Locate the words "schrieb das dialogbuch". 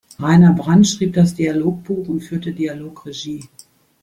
0.87-2.07